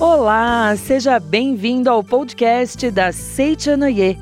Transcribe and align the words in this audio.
Olá, 0.00 0.76
seja 0.76 1.20
bem-vindo 1.20 1.88
ao 1.88 2.02
podcast 2.02 2.90
da 2.90 3.12
Seichanoye. 3.12 4.18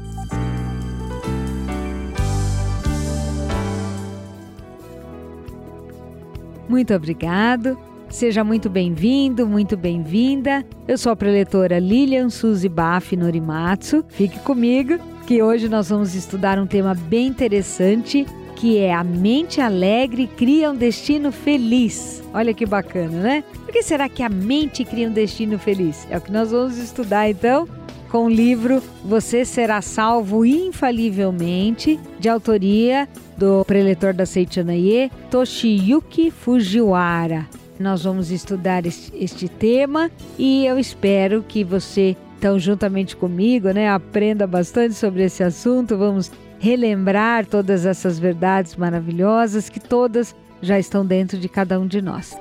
Muito 6.68 6.92
obrigado. 6.94 7.78
Seja 8.10 8.44
muito 8.44 8.68
bem-vindo, 8.68 9.46
muito 9.46 9.76
bem-vinda. 9.76 10.64
Eu 10.86 10.98
sou 10.98 11.10
a 11.10 11.16
preletora 11.16 11.78
Lilian 11.78 12.28
Suzy 12.28 12.68
Baff 12.68 13.16
Norimatsu. 13.16 14.04
Fique 14.08 14.38
comigo, 14.40 14.98
que 15.26 15.42
hoje 15.42 15.68
nós 15.68 15.88
vamos 15.88 16.14
estudar 16.14 16.58
um 16.58 16.66
tema 16.66 16.94
bem 16.94 17.28
interessante, 17.28 18.26
que 18.64 18.78
é 18.78 18.94
a 18.94 19.04
mente 19.04 19.60
alegre 19.60 20.26
cria 20.26 20.70
um 20.70 20.74
destino 20.74 21.30
feliz. 21.30 22.22
Olha 22.32 22.54
que 22.54 22.64
bacana, 22.64 23.20
né? 23.20 23.44
Por 23.62 23.70
que 23.70 23.82
será 23.82 24.08
que 24.08 24.22
a 24.22 24.28
mente 24.30 24.86
cria 24.86 25.06
um 25.06 25.12
destino 25.12 25.58
feliz? 25.58 26.06
É 26.10 26.16
o 26.16 26.20
que 26.22 26.32
nós 26.32 26.50
vamos 26.50 26.78
estudar 26.78 27.28
então 27.28 27.68
com 28.10 28.24
o 28.24 28.30
livro 28.30 28.82
Você 29.04 29.44
Será 29.44 29.82
Salvo 29.82 30.46
Infalivelmente, 30.46 32.00
de 32.18 32.26
autoria 32.26 33.06
do 33.36 33.66
preletor 33.66 34.14
da 34.14 34.24
Seichanaye, 34.24 35.12
Toshiyuki 35.30 36.30
Fujiwara. 36.30 37.46
Nós 37.78 38.04
vamos 38.04 38.30
estudar 38.30 38.86
este, 38.86 39.46
tema 39.46 40.10
e 40.38 40.64
eu 40.64 40.78
espero 40.78 41.44
que 41.46 41.62
você, 41.62 42.16
então, 42.38 42.58
juntamente 42.58 43.14
comigo, 43.14 43.68
né, 43.72 43.90
aprenda 43.90 44.46
bastante 44.46 44.94
sobre 44.94 45.24
esse 45.24 45.42
assunto. 45.42 45.98
Vamos 45.98 46.32
relembrar 46.64 47.44
todas 47.44 47.84
essas 47.84 48.18
verdades 48.18 48.74
maravilhosas 48.74 49.68
que 49.68 49.78
todas 49.78 50.34
já 50.62 50.78
estão 50.78 51.04
dentro 51.04 51.38
de 51.38 51.46
cada 51.46 51.78
um 51.78 51.86
de 51.86 52.00
nós. 52.00 52.34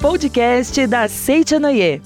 Podcast 0.00 0.86
da 0.86 1.06
Seichanoye. 1.06 2.00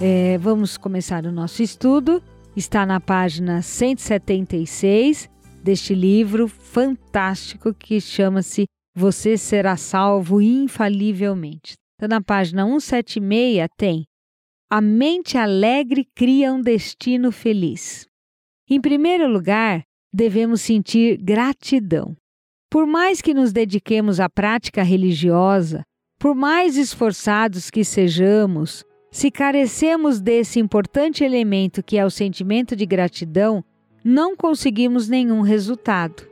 É, 0.00 0.38
vamos 0.38 0.78
começar 0.78 1.26
o 1.26 1.32
nosso 1.32 1.62
estudo 1.62 2.22
está 2.56 2.86
na 2.86 2.98
página 2.98 3.60
176 3.60 5.28
deste 5.62 5.94
livro 5.94 6.48
fantástico 6.48 7.74
que 7.74 8.00
chama-se 8.00 8.64
Você 8.96 9.36
Será 9.36 9.76
Salvo 9.76 10.40
Infalivelmente. 10.40 11.74
Então, 12.00 12.08
na 12.08 12.22
página 12.22 12.64
176 12.64 13.68
tem 13.76 14.06
A 14.70 14.80
mente 14.80 15.36
alegre 15.36 16.08
cria 16.14 16.50
um 16.50 16.62
destino 16.62 17.30
feliz. 17.30 18.06
Em 18.70 18.80
primeiro 18.80 19.28
lugar, 19.28 19.82
devemos 20.10 20.62
sentir 20.62 21.18
gratidão. 21.18 22.16
Por 22.70 22.86
mais 22.86 23.20
que 23.20 23.34
nos 23.34 23.52
dediquemos 23.52 24.18
à 24.18 24.30
prática 24.30 24.82
religiosa, 24.82 25.82
por 26.18 26.34
mais 26.34 26.78
esforçados 26.78 27.68
que 27.68 27.84
sejamos, 27.84 28.82
se 29.10 29.30
carecemos 29.30 30.22
desse 30.22 30.58
importante 30.58 31.22
elemento 31.22 31.82
que 31.82 31.98
é 31.98 32.06
o 32.06 32.10
sentimento 32.10 32.74
de 32.74 32.86
gratidão, 32.86 33.62
não 34.02 34.34
conseguimos 34.34 35.06
nenhum 35.06 35.42
resultado. 35.42 36.26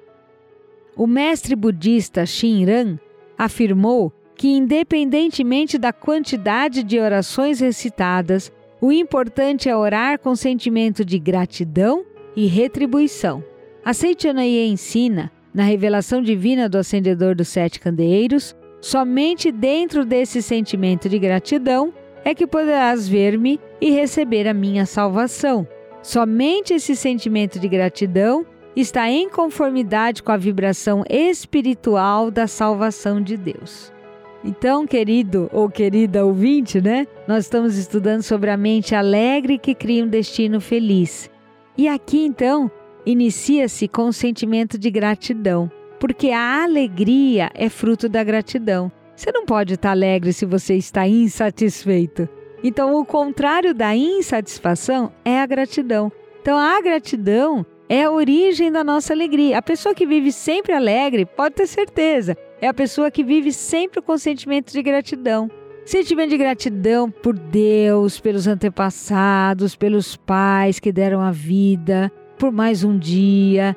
O 0.96 1.06
mestre 1.06 1.54
budista 1.54 2.24
Shinran 2.24 2.98
afirmou 3.36 4.10
que, 4.38 4.48
independentemente 4.48 5.76
da 5.76 5.92
quantidade 5.92 6.84
de 6.84 7.00
orações 7.00 7.58
recitadas, 7.58 8.52
o 8.80 8.92
importante 8.92 9.68
é 9.68 9.76
orar 9.76 10.20
com 10.20 10.36
sentimento 10.36 11.04
de 11.04 11.18
gratidão 11.18 12.04
e 12.36 12.46
retribuição. 12.46 13.42
A 13.84 13.92
Seichanaye 13.92 14.68
ensina, 14.68 15.32
na 15.52 15.64
revelação 15.64 16.22
divina 16.22 16.68
do 16.68 16.78
Acendedor 16.78 17.34
dos 17.34 17.48
Sete 17.48 17.80
Candeeiros, 17.80 18.54
somente 18.80 19.50
dentro 19.50 20.04
desse 20.04 20.40
sentimento 20.40 21.08
de 21.08 21.18
gratidão 21.18 21.92
é 22.24 22.32
que 22.32 22.46
poderás 22.46 23.08
ver-me 23.08 23.58
e 23.80 23.90
receber 23.90 24.46
a 24.46 24.54
minha 24.54 24.86
salvação. 24.86 25.66
Somente 26.00 26.74
esse 26.74 26.94
sentimento 26.94 27.58
de 27.58 27.66
gratidão 27.66 28.46
está 28.76 29.10
em 29.10 29.28
conformidade 29.28 30.22
com 30.22 30.30
a 30.30 30.36
vibração 30.36 31.02
espiritual 31.10 32.30
da 32.30 32.46
salvação 32.46 33.20
de 33.20 33.36
Deus. 33.36 33.97
Então, 34.44 34.86
querido 34.86 35.50
ou 35.52 35.68
querida 35.68 36.24
ouvinte, 36.24 36.80
né? 36.80 37.06
Nós 37.26 37.44
estamos 37.44 37.76
estudando 37.76 38.22
sobre 38.22 38.50
a 38.50 38.56
mente 38.56 38.94
alegre 38.94 39.58
que 39.58 39.74
cria 39.74 40.04
um 40.04 40.08
destino 40.08 40.60
feliz. 40.60 41.28
E 41.76 41.88
aqui, 41.88 42.24
então, 42.24 42.70
inicia-se 43.04 43.88
com 43.88 44.08
o 44.08 44.12
sentimento 44.12 44.78
de 44.78 44.90
gratidão, 44.90 45.70
porque 45.98 46.30
a 46.30 46.62
alegria 46.62 47.50
é 47.54 47.68
fruto 47.68 48.08
da 48.08 48.22
gratidão. 48.22 48.92
Você 49.16 49.32
não 49.32 49.44
pode 49.44 49.74
estar 49.74 49.90
alegre 49.90 50.32
se 50.32 50.46
você 50.46 50.76
está 50.76 51.06
insatisfeito. 51.08 52.28
Então, 52.62 52.94
o 52.94 53.04
contrário 53.04 53.74
da 53.74 53.94
insatisfação 53.94 55.12
é 55.24 55.40
a 55.40 55.46
gratidão. 55.46 56.12
Então, 56.40 56.56
a 56.56 56.80
gratidão 56.80 57.66
é 57.88 58.04
a 58.04 58.10
origem 58.10 58.70
da 58.70 58.84
nossa 58.84 59.12
alegria. 59.12 59.58
A 59.58 59.62
pessoa 59.62 59.94
que 59.94 60.06
vive 60.06 60.30
sempre 60.30 60.72
alegre, 60.72 61.24
pode 61.24 61.56
ter 61.56 61.66
certeza, 61.66 62.36
é 62.60 62.66
a 62.66 62.74
pessoa 62.74 63.10
que 63.10 63.22
vive 63.22 63.52
sempre 63.52 64.00
com 64.00 64.18
sentimento 64.18 64.72
de 64.72 64.82
gratidão. 64.82 65.50
Sentimento 65.84 66.30
de 66.30 66.38
gratidão 66.38 67.10
por 67.10 67.38
Deus, 67.38 68.20
pelos 68.20 68.46
antepassados, 68.46 69.74
pelos 69.74 70.16
pais 70.16 70.78
que 70.78 70.92
deram 70.92 71.20
a 71.20 71.30
vida, 71.30 72.12
por 72.38 72.52
mais 72.52 72.84
um 72.84 72.98
dia, 72.98 73.76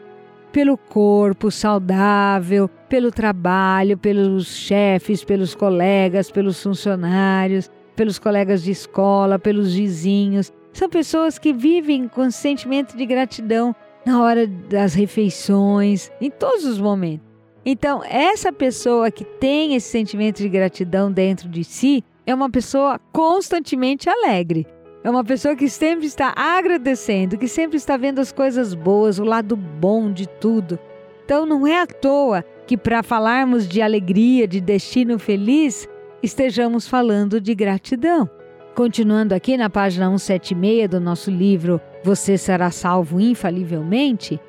pelo 0.51 0.77
corpo 0.77 1.49
saudável, 1.49 2.67
pelo 2.89 3.11
trabalho, 3.11 3.97
pelos 3.97 4.47
chefes, 4.47 5.23
pelos 5.23 5.55
colegas, 5.55 6.29
pelos 6.29 6.61
funcionários, 6.61 7.69
pelos 7.95 8.19
colegas 8.19 8.63
de 8.63 8.71
escola, 8.71 9.39
pelos 9.39 9.73
vizinhos. 9.73 10.51
São 10.73 10.89
pessoas 10.89 11.39
que 11.39 11.53
vivem 11.53 12.07
com 12.07 12.29
sentimento 12.29 12.97
de 12.97 13.05
gratidão 13.05 13.73
na 14.05 14.21
hora 14.21 14.47
das 14.47 14.93
refeições, 14.93 16.11
em 16.19 16.29
todos 16.29 16.65
os 16.65 16.79
momentos. 16.79 17.30
Então, 17.65 18.03
essa 18.03 18.51
pessoa 18.51 19.11
que 19.11 19.23
tem 19.23 19.75
esse 19.75 19.89
sentimento 19.89 20.37
de 20.37 20.49
gratidão 20.49 21.11
dentro 21.11 21.47
de 21.47 21.63
si 21.63 22.03
é 22.25 22.33
uma 22.33 22.49
pessoa 22.49 22.99
constantemente 23.11 24.09
alegre. 24.09 24.65
É 25.03 25.09
uma 25.09 25.23
pessoa 25.23 25.55
que 25.55 25.67
sempre 25.67 26.05
está 26.05 26.33
agradecendo, 26.35 27.37
que 27.37 27.47
sempre 27.47 27.77
está 27.77 27.97
vendo 27.97 28.19
as 28.19 28.31
coisas 28.31 28.73
boas, 28.73 29.19
o 29.19 29.23
lado 29.23 29.55
bom 29.55 30.11
de 30.11 30.27
tudo. 30.27 30.77
Então 31.25 31.45
não 31.45 31.65
é 31.65 31.81
à 31.81 31.87
toa 31.87 32.43
que, 32.67 32.77
para 32.77 33.01
falarmos 33.01 33.67
de 33.67 33.81
alegria, 33.81 34.47
de 34.47 34.61
destino 34.61 35.17
feliz, 35.17 35.87
estejamos 36.21 36.87
falando 36.87 37.41
de 37.41 37.55
gratidão. 37.55 38.29
Continuando 38.75 39.33
aqui 39.33 39.57
na 39.57 39.69
página 39.69 40.05
176 40.05 40.89
do 40.89 40.99
nosso 40.99 41.29
livro 41.29 41.81
Você 42.03 42.37
Será 42.37 42.71
Salvo 42.71 43.19
Infalivelmente, 43.19 44.39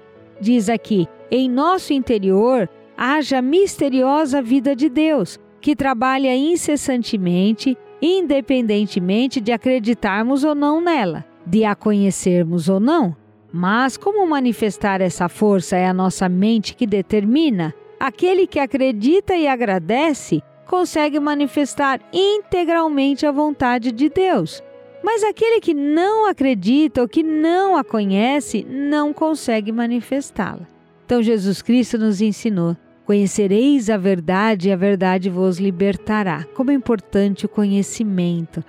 diz 0.41 0.69
aqui: 0.69 1.09
Em 1.31 1.49
nosso 1.49 1.93
interior 1.93 2.69
haja 3.05 3.39
a 3.39 3.43
misteriosa 3.43 4.41
vida 4.41 4.77
de 4.77 4.89
Deus, 4.89 5.37
que 5.61 5.75
trabalha 5.75 6.37
incessantemente 6.37 7.77
independentemente 8.01 9.41
de 9.41 9.51
acreditarmos 9.51 10.45
ou 10.45 10.55
não 10.55 10.81
nela, 10.81 11.25
de 11.45 11.65
a 11.65 11.75
conhecermos 11.75 12.69
ou 12.69 12.79
não. 12.79 13.17
Mas 13.53 13.97
como 13.97 14.25
manifestar 14.25 15.01
essa 15.01 15.29
força 15.29 15.77
é 15.77 15.85
a 15.85 15.93
nossa 15.93 16.29
mente 16.29 16.77
que 16.77 16.87
determina? 16.87 17.75
Aquele 17.99 18.47
que 18.47 18.61
acredita 18.61 19.35
e 19.35 19.49
agradece 19.49 20.41
consegue 20.65 21.19
manifestar 21.19 22.01
integralmente 22.13 23.27
a 23.27 23.33
vontade 23.33 23.91
de 23.91 24.09
Deus. 24.09 24.63
Mas 25.03 25.25
aquele 25.25 25.61
que 25.61 25.75
não 25.75 26.29
acredita 26.29 27.03
ou 27.03 27.09
que 27.09 27.25
não 27.25 27.77
a 27.77 27.83
conhece 27.83 28.65
não 28.65 29.13
consegue 29.13 29.73
manifestá-la. 29.73 30.69
Então 31.05 31.21
Jesus 31.21 31.61
Cristo 31.61 31.99
nos 31.99 32.21
ensinou 32.21 32.77
Conhecereis 33.05 33.91
a 33.91 33.97
verdade 33.97 34.69
e 34.69 34.73
a 34.73 34.77
verdade 34.77 35.29
vos 35.29 35.59
libertará. 35.59 36.45
Como 36.55 36.71
é 36.71 36.75
importante 36.75 37.47
o 37.47 37.49
conhecimento. 37.49 38.65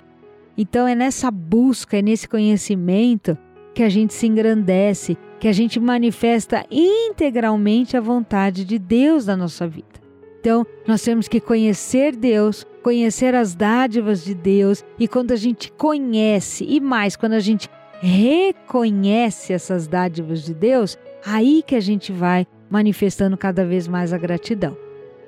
Então 0.56 0.86
é 0.86 0.94
nessa 0.94 1.30
busca, 1.30 1.98
é 1.98 2.02
nesse 2.02 2.28
conhecimento 2.28 3.36
que 3.74 3.82
a 3.82 3.88
gente 3.88 4.14
se 4.14 4.26
engrandece, 4.26 5.16
que 5.40 5.48
a 5.48 5.52
gente 5.52 5.80
manifesta 5.80 6.64
integralmente 6.70 7.96
a 7.96 8.00
vontade 8.00 8.64
de 8.64 8.78
Deus 8.78 9.26
na 9.26 9.36
nossa 9.36 9.66
vida. 9.66 10.04
Então, 10.40 10.66
nós 10.86 11.00
temos 11.02 11.26
que 11.26 11.40
conhecer 11.40 12.14
Deus, 12.14 12.66
conhecer 12.82 13.34
as 13.34 13.54
dádivas 13.54 14.22
de 14.22 14.34
Deus, 14.34 14.84
e 14.98 15.08
quando 15.08 15.32
a 15.32 15.36
gente 15.36 15.72
conhece, 15.72 16.66
e 16.68 16.80
mais, 16.80 17.16
quando 17.16 17.32
a 17.32 17.40
gente 17.40 17.68
reconhece 17.98 19.54
essas 19.54 19.86
dádivas 19.86 20.44
de 20.44 20.52
Deus, 20.52 20.98
aí 21.24 21.64
que 21.66 21.74
a 21.74 21.80
gente 21.80 22.12
vai 22.12 22.46
manifestando 22.74 23.36
cada 23.36 23.64
vez 23.64 23.86
mais 23.86 24.12
a 24.12 24.18
gratidão. 24.18 24.76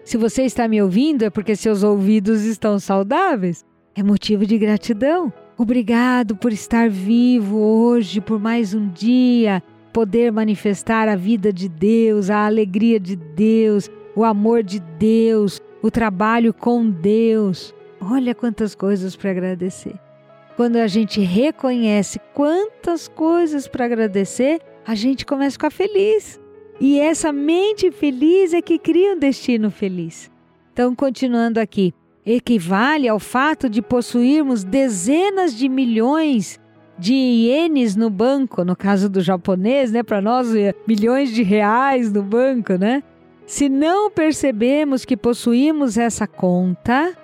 Se 0.03 0.17
você 0.17 0.43
está 0.43 0.67
me 0.67 0.83
ouvindo, 0.83 1.23
é 1.23 1.31
porque 1.31 1.55
seus 1.55 1.85
ouvidos 1.85 2.43
estão 2.43 2.77
saudáveis. 2.81 3.65
É 3.95 4.03
motivo 4.03 4.45
de 4.45 4.59
gratidão. 4.59 5.33
Obrigado 5.57 6.35
por 6.35 6.53
estar 6.53 6.91
vivo 6.91 7.57
hoje, 7.57 8.21
por 8.21 8.41
mais 8.41 8.75
um 8.75 8.89
dia, 8.89 9.63
poder 9.93 10.33
manifestar 10.33 11.09
a 11.09 11.15
vida 11.15 11.53
de 11.53 11.69
Deus, 11.69 12.31
a 12.31 12.47
alegria 12.47 12.99
de 12.99 13.15
Deus, 13.15 13.89
o 14.17 14.25
amor 14.25 14.65
de 14.65 14.81
Deus, 14.81 15.63
o 15.81 15.89
trabalho 15.89 16.53
com 16.53 16.91
Deus. 16.91 17.73
Olha 18.01 18.35
quantas 18.35 18.75
coisas 18.75 19.15
para 19.15 19.31
agradecer. 19.31 19.95
Quando 20.57 20.79
a 20.79 20.89
gente 20.89 21.21
reconhece 21.21 22.21
quantas 22.35 23.07
coisas 23.07 23.69
para 23.69 23.85
agradecer, 23.85 24.61
a 24.85 24.97
gente 24.97 25.25
começa 25.25 25.51
a 25.51 25.59
ficar 25.59 25.71
feliz. 25.71 26.41
E 26.81 27.01
essa 27.01 27.33
mente 27.33 27.91
feliz 27.91 28.53
é 28.53 28.61
que 28.61 28.79
cria 28.79 29.15
um 29.15 29.19
destino 29.19 29.71
feliz. 29.71 30.31
Então, 30.73 30.95
continuando 30.95 31.59
aqui, 31.59 31.95
equivale 32.25 33.09
ao 33.09 33.19
fato 33.19 33.69
de 33.69 33.81
possuirmos 33.81 34.63
dezenas 34.63 35.57
de 35.57 35.69
milhões 35.69 36.61
de 36.99 37.15
ienes 37.15 37.95
no 37.95 38.11
banco, 38.11 38.65
no 38.65 38.75
caso 38.75 39.09
do 39.09 39.21
japonês, 39.21 39.93
né, 39.93 40.03
para 40.03 40.21
nós 40.21 40.55
é 40.55 40.75
milhões 40.87 41.31
de 41.31 41.43
reais 41.43 42.13
no 42.13 42.23
banco, 42.23 42.75
né? 42.75 43.03
Se 43.47 43.69
não 43.69 44.11
percebemos 44.11 45.05
que 45.05 45.17
possuímos 45.17 45.97
essa 45.97 46.27
conta, 46.27 47.17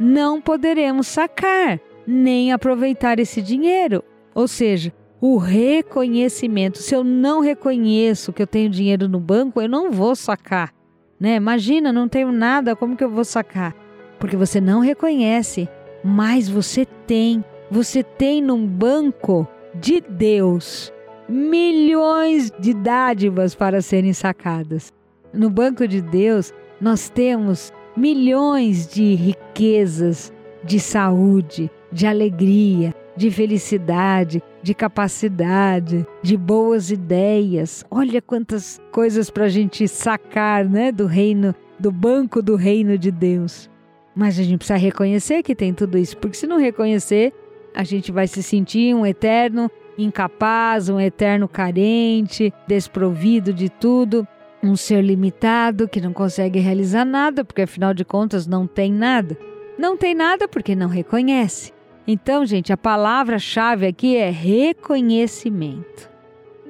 não 0.00 0.40
poderemos 0.40 1.06
sacar 1.06 1.78
nem 2.06 2.52
aproveitar 2.52 3.20
esse 3.20 3.40
dinheiro. 3.40 4.02
Ou 4.34 4.48
seja, 4.48 4.92
o 5.20 5.36
reconhecimento. 5.36 6.78
Se 6.78 6.94
eu 6.94 7.04
não 7.04 7.40
reconheço 7.40 8.32
que 8.32 8.42
eu 8.42 8.46
tenho 8.46 8.70
dinheiro 8.70 9.08
no 9.08 9.20
banco, 9.20 9.60
eu 9.60 9.68
não 9.68 9.90
vou 9.90 10.16
sacar. 10.16 10.72
Né? 11.18 11.36
Imagina, 11.36 11.92
não 11.92 12.08
tenho 12.08 12.32
nada, 12.32 12.74
como 12.74 12.96
que 12.96 13.04
eu 13.04 13.10
vou 13.10 13.24
sacar? 13.24 13.74
Porque 14.18 14.36
você 14.36 14.60
não 14.60 14.80
reconhece, 14.80 15.68
mas 16.02 16.48
você 16.48 16.86
tem. 17.06 17.44
Você 17.70 18.02
tem 18.02 18.42
num 18.42 18.66
banco 18.66 19.46
de 19.74 20.00
Deus 20.00 20.92
milhões 21.28 22.50
de 22.58 22.74
dádivas 22.74 23.54
para 23.54 23.80
serem 23.80 24.12
sacadas. 24.12 24.92
No 25.32 25.48
banco 25.48 25.86
de 25.86 26.00
Deus, 26.00 26.52
nós 26.80 27.08
temos 27.08 27.72
milhões 27.96 28.88
de 28.88 29.14
riquezas, 29.14 30.32
de 30.64 30.80
saúde, 30.80 31.70
de 31.92 32.06
alegria, 32.06 32.92
de 33.16 33.30
felicidade, 33.30 34.42
de 34.62 34.74
capacidade, 34.74 36.06
de 36.22 36.36
boas 36.36 36.90
ideias. 36.90 37.84
Olha 37.90 38.22
quantas 38.22 38.80
coisas 38.92 39.30
para 39.30 39.44
a 39.44 39.48
gente 39.48 39.86
sacar, 39.88 40.64
né, 40.64 40.92
do 40.92 41.06
reino, 41.06 41.54
do 41.78 41.90
banco 41.90 42.42
do 42.42 42.56
reino 42.56 42.96
de 42.96 43.10
Deus. 43.10 43.70
Mas 44.14 44.38
a 44.38 44.42
gente 44.42 44.58
precisa 44.58 44.78
reconhecer 44.78 45.42
que 45.42 45.54
tem 45.54 45.72
tudo 45.72 45.96
isso, 45.96 46.16
porque 46.16 46.36
se 46.36 46.46
não 46.46 46.58
reconhecer, 46.58 47.32
a 47.74 47.84
gente 47.84 48.10
vai 48.10 48.26
se 48.26 48.42
sentir 48.42 48.94
um 48.94 49.06
eterno 49.06 49.70
incapaz, 49.96 50.88
um 50.88 50.98
eterno 50.98 51.46
carente, 51.46 52.52
desprovido 52.66 53.52
de 53.52 53.68
tudo, 53.68 54.26
um 54.62 54.76
ser 54.76 55.02
limitado 55.02 55.88
que 55.88 56.00
não 56.00 56.12
consegue 56.12 56.58
realizar 56.58 57.04
nada, 57.04 57.44
porque 57.44 57.62
afinal 57.62 57.94
de 57.94 58.04
contas 58.04 58.46
não 58.46 58.66
tem 58.66 58.92
nada. 58.92 59.36
Não 59.78 59.96
tem 59.96 60.14
nada 60.14 60.46
porque 60.46 60.74
não 60.74 60.88
reconhece. 60.88 61.72
Então, 62.06 62.44
gente, 62.44 62.72
a 62.72 62.76
palavra-chave 62.76 63.86
aqui 63.86 64.16
é 64.16 64.30
reconhecimento. 64.30 66.10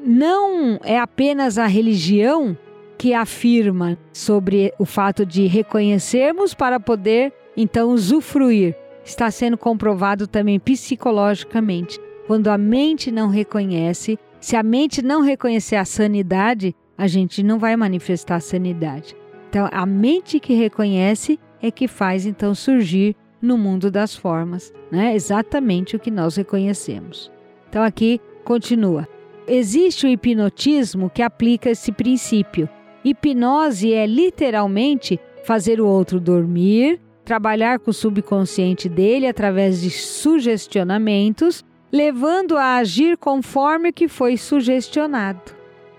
Não 0.05 0.79
é 0.83 0.99
apenas 0.99 1.59
a 1.59 1.67
religião 1.67 2.57
que 2.99 3.15
afirma 3.15 3.99
sobre 4.13 4.75
o 4.79 4.85
fato 4.85 5.25
de 5.25 5.47
reconhecermos 5.47 6.53
para 6.53 6.79
poder 6.79 7.33
então 7.57 7.91
usufruir. 7.91 8.77
Está 9.05 9.31
sendo 9.31 9.57
comprovado 9.57 10.27
também 10.27 10.61
psicologicamente. 10.61 11.99
Quando 12.27 12.49
a 12.49 12.59
mente 12.59 13.11
não 13.11 13.29
reconhece, 13.29 14.19
se 14.41 14.57
a 14.57 14.63
mente 14.63 15.03
não 15.03 15.23
reconhecer 15.23 15.77
a 15.77 15.85
sanidade, 15.85 16.75
a 16.97 17.07
gente 17.07 17.43
não 17.43 17.59
vai 17.59 17.77
manifestar 17.77 18.37
a 18.37 18.41
sanidade. 18.41 19.17
Então, 19.49 19.69
a 19.73 19.85
mente 19.85 20.39
que 20.39 20.55
reconhece 20.55 21.41
é 21.63 21.71
que 21.71 21.89
faz 21.89 22.25
então 22.27 22.55
surgir 22.55 23.17
no 23.41 23.57
mundo 23.57 23.91
das 23.91 24.15
formas, 24.15 24.73
né? 24.91 25.15
Exatamente 25.15 25.97
o 25.97 25.99
que 25.99 26.11
nós 26.11 26.37
reconhecemos. 26.37 27.31
Então 27.69 27.83
aqui 27.83 28.21
continua. 28.45 29.09
Existe 29.47 30.07
o 30.07 30.09
hipnotismo 30.09 31.11
que 31.11 31.23
aplica 31.23 31.71
esse 31.71 31.91
princípio. 31.91 32.69
Hipnose 33.05 33.93
é 33.93 34.07
literalmente 34.07 35.19
fazer 35.45 35.81
o 35.81 35.87
outro 35.87 36.21
dormir, 36.21 37.01
trabalhar 37.25 37.79
com 37.79 37.91
o 37.91 37.95
subconsciente 37.95 38.89
dele 38.89 39.27
através 39.27 39.81
de 39.81 39.91
sugestionamentos, 39.91 41.65
levando 41.91 42.57
a 42.57 42.77
agir 42.77 43.17
conforme 43.17 43.89
o 43.89 43.93
que 43.93 44.09
foi 44.09 44.37
sugestionado. 44.37 45.41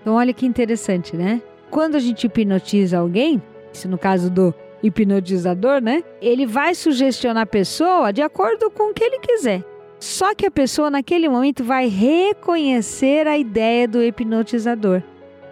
Então 0.02 0.16
olha 0.16 0.34
que 0.34 0.46
interessante, 0.46 1.16
né? 1.16 1.42
Quando 1.70 1.96
a 1.96 2.00
gente 2.00 2.26
hipnotiza 2.26 3.00
alguém, 3.00 3.42
se 3.72 3.88
no 3.88 3.98
caso 3.98 4.30
do 4.30 4.54
hipnotizador, 4.84 5.82
né? 5.82 6.04
Ele 6.22 6.46
vai 6.46 6.76
sugestionar 6.76 7.44
a 7.44 7.48
pessoa 7.48 8.12
de 8.12 8.22
acordo 8.22 8.70
com 8.72 8.92
o 8.92 8.94
que 8.94 9.04
ele 9.04 9.20
quiser. 9.20 9.64
Só 10.00 10.34
que 10.34 10.48
a 10.48 10.52
pessoa 10.52 10.90
naquele 10.90 11.30
momento 11.30 11.64
vai 11.64 11.88
reconhecer 11.88 13.28
a 13.28 13.38
ideia 13.38 13.88
do 13.88 14.02
hipnotizador. 14.02 15.04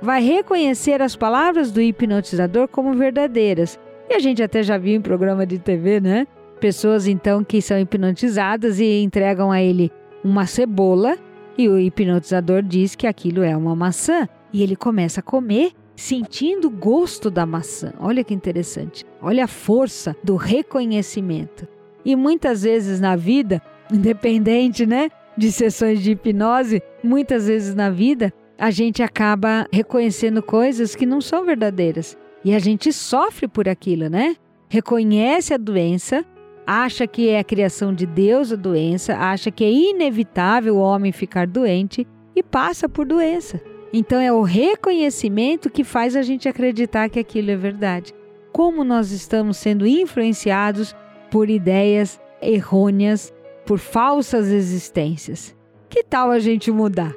Vai 0.01 0.23
reconhecer 0.23 1.01
as 1.01 1.15
palavras 1.15 1.71
do 1.71 1.81
hipnotizador 1.81 2.67
como 2.67 2.93
verdadeiras. 2.93 3.79
E 4.09 4.13
a 4.13 4.19
gente 4.19 4.41
até 4.41 4.63
já 4.63 4.77
viu 4.77 4.95
em 4.95 5.01
programa 5.01 5.45
de 5.45 5.59
TV, 5.59 5.99
né? 5.99 6.25
Pessoas 6.59 7.07
então 7.07 7.43
que 7.43 7.61
são 7.61 7.79
hipnotizadas 7.79 8.79
e 8.79 9.03
entregam 9.03 9.51
a 9.51 9.61
ele 9.61 9.91
uma 10.23 10.45
cebola 10.45 11.17
e 11.57 11.69
o 11.69 11.77
hipnotizador 11.77 12.61
diz 12.61 12.95
que 12.95 13.05
aquilo 13.05 13.43
é 13.43 13.55
uma 13.55 13.75
maçã 13.75 14.27
e 14.51 14.63
ele 14.63 14.75
começa 14.75 15.19
a 15.19 15.23
comer 15.23 15.73
sentindo 15.99 16.67
o 16.67 16.71
gosto 16.71 17.29
da 17.29 17.45
maçã. 17.45 17.93
Olha 17.99 18.23
que 18.23 18.33
interessante. 18.33 19.05
Olha 19.21 19.43
a 19.43 19.47
força 19.47 20.15
do 20.23 20.35
reconhecimento. 20.35 21.67
E 22.05 22.15
muitas 22.15 22.63
vezes 22.63 22.99
na 22.99 23.15
vida, 23.15 23.61
independente, 23.91 24.85
né, 24.85 25.09
de 25.37 25.51
sessões 25.51 26.01
de 26.01 26.11
hipnose, 26.11 26.81
muitas 27.03 27.47
vezes 27.47 27.75
na 27.75 27.89
vida 27.89 28.33
a 28.57 28.71
gente 28.71 29.03
acaba 29.03 29.67
reconhecendo 29.71 30.41
coisas 30.41 30.95
que 30.95 31.05
não 31.05 31.21
são 31.21 31.45
verdadeiras. 31.45 32.17
E 32.43 32.55
a 32.55 32.59
gente 32.59 32.91
sofre 32.93 33.47
por 33.47 33.67
aquilo, 33.67 34.09
né? 34.09 34.35
Reconhece 34.69 35.53
a 35.53 35.57
doença, 35.57 36.25
acha 36.65 37.05
que 37.07 37.27
é 37.29 37.39
a 37.39 37.43
criação 37.43 37.93
de 37.93 38.05
Deus 38.05 38.53
a 38.53 38.55
doença, 38.55 39.17
acha 39.17 39.51
que 39.51 39.63
é 39.63 39.71
inevitável 39.71 40.77
o 40.77 40.81
homem 40.81 41.11
ficar 41.11 41.47
doente 41.47 42.07
e 42.35 42.41
passa 42.41 42.87
por 42.87 43.05
doença. 43.05 43.61
Então 43.91 44.19
é 44.19 44.31
o 44.31 44.41
reconhecimento 44.41 45.69
que 45.69 45.83
faz 45.83 46.15
a 46.15 46.21
gente 46.21 46.47
acreditar 46.47 47.09
que 47.09 47.19
aquilo 47.19 47.49
é 47.49 47.55
verdade. 47.55 48.13
Como 48.51 48.83
nós 48.83 49.11
estamos 49.11 49.57
sendo 49.57 49.87
influenciados 49.87 50.95
por 51.31 51.49
ideias 51.49 52.19
errôneas, 52.41 53.33
por 53.65 53.79
falsas 53.79 54.47
existências. 54.47 55.55
Que 55.89 56.03
tal 56.03 56.29
a 56.29 56.39
gente 56.39 56.71
mudar? 56.71 57.13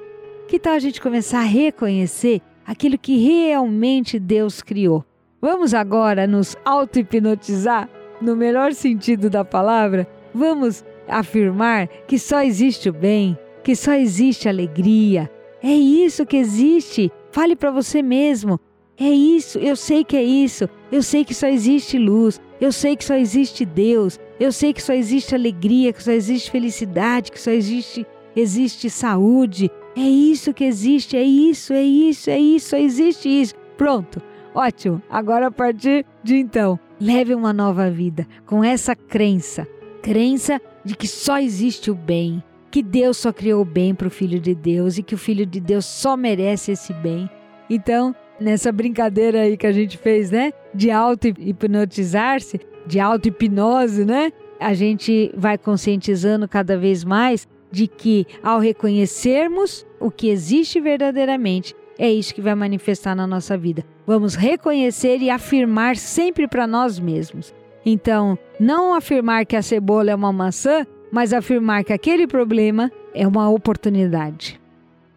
Que 0.48 0.58
tal 0.58 0.74
a 0.74 0.78
gente 0.78 1.00
começar 1.00 1.40
a 1.40 1.44
reconhecer 1.44 2.40
aquilo 2.66 2.98
que 2.98 3.16
realmente 3.16 4.18
Deus 4.18 4.62
criou? 4.62 5.04
Vamos 5.40 5.74
agora 5.74 6.26
nos 6.26 6.56
auto-hipnotizar, 6.64 7.88
no 8.20 8.36
melhor 8.36 8.72
sentido 8.72 9.28
da 9.28 9.44
palavra? 9.44 10.06
Vamos 10.34 10.84
afirmar 11.08 11.88
que 12.06 12.18
só 12.18 12.42
existe 12.42 12.88
o 12.88 12.92
bem, 12.92 13.36
que 13.62 13.74
só 13.74 13.92
existe 13.92 14.48
alegria, 14.48 15.30
é 15.62 15.72
isso 15.72 16.26
que 16.26 16.36
existe. 16.36 17.10
Fale 17.30 17.54
para 17.54 17.70
você 17.70 18.02
mesmo. 18.02 18.58
É 18.98 19.08
isso, 19.08 19.58
eu 19.58 19.74
sei 19.74 20.04
que 20.04 20.16
é 20.16 20.22
isso. 20.22 20.68
Eu 20.90 21.02
sei 21.02 21.24
que 21.24 21.34
só 21.34 21.46
existe 21.46 21.98
luz. 21.98 22.40
Eu 22.60 22.70
sei 22.70 22.96
que 22.96 23.04
só 23.04 23.14
existe 23.14 23.64
Deus. 23.64 24.18
Eu 24.38 24.52
sei 24.52 24.72
que 24.72 24.82
só 24.82 24.92
existe 24.92 25.34
alegria, 25.34 25.92
que 25.92 26.02
só 26.02 26.12
existe 26.12 26.50
felicidade, 26.50 27.32
que 27.32 27.40
só 27.40 27.50
existe 27.50 28.06
existe 28.34 28.88
saúde. 28.88 29.70
É 29.96 30.00
isso 30.00 30.54
que 30.54 30.64
existe, 30.64 31.16
é 31.16 31.22
isso, 31.22 31.72
é 31.72 31.82
isso, 31.82 32.30
é 32.30 32.38
isso, 32.38 32.70
só 32.70 32.76
existe 32.76 33.28
isso. 33.28 33.54
Pronto. 33.76 34.22
Ótimo. 34.54 35.02
Agora 35.08 35.46
a 35.46 35.50
partir 35.50 36.04
de 36.22 36.36
então, 36.36 36.78
leve 37.00 37.34
uma 37.34 37.52
nova 37.52 37.90
vida 37.90 38.26
com 38.46 38.62
essa 38.62 38.94
crença, 38.94 39.66
crença 40.02 40.60
de 40.84 40.94
que 40.94 41.08
só 41.08 41.38
existe 41.38 41.90
o 41.90 41.94
bem, 41.94 42.42
que 42.72 42.82
Deus 42.82 43.18
só 43.18 43.30
criou 43.34 43.60
o 43.60 43.66
bem 43.66 43.94
para 43.94 44.08
o 44.08 44.10
Filho 44.10 44.40
de 44.40 44.54
Deus 44.54 44.96
e 44.96 45.02
que 45.02 45.14
o 45.14 45.18
Filho 45.18 45.44
de 45.44 45.60
Deus 45.60 45.84
só 45.84 46.16
merece 46.16 46.72
esse 46.72 46.94
bem. 46.94 47.28
Então, 47.68 48.16
nessa 48.40 48.72
brincadeira 48.72 49.42
aí 49.42 49.58
que 49.58 49.66
a 49.66 49.72
gente 49.72 49.98
fez, 49.98 50.30
né, 50.30 50.54
de 50.74 50.90
auto-hipnotizar-se, 50.90 52.58
de 52.86 52.98
auto-hipnose, 52.98 54.06
né, 54.06 54.32
a 54.58 54.72
gente 54.72 55.30
vai 55.36 55.58
conscientizando 55.58 56.48
cada 56.48 56.78
vez 56.78 57.04
mais 57.04 57.46
de 57.70 57.86
que 57.86 58.26
ao 58.42 58.58
reconhecermos 58.58 59.86
o 60.00 60.10
que 60.10 60.30
existe 60.30 60.80
verdadeiramente, 60.80 61.76
é 61.98 62.10
isso 62.10 62.34
que 62.34 62.40
vai 62.40 62.54
manifestar 62.54 63.14
na 63.14 63.26
nossa 63.26 63.56
vida. 63.56 63.84
Vamos 64.06 64.34
reconhecer 64.34 65.18
e 65.18 65.28
afirmar 65.28 65.96
sempre 65.96 66.48
para 66.48 66.66
nós 66.66 66.98
mesmos. 66.98 67.54
Então, 67.84 68.38
não 68.58 68.94
afirmar 68.94 69.44
que 69.44 69.56
a 69.56 69.62
cebola 69.62 70.10
é 70.10 70.14
uma 70.14 70.32
maçã 70.32 70.86
mas 71.12 71.34
afirmar 71.34 71.84
que 71.84 71.92
aquele 71.92 72.26
problema 72.26 72.90
é 73.14 73.28
uma 73.28 73.50
oportunidade. 73.50 74.58